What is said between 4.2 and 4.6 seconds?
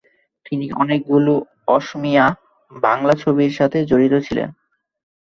ছিলেন।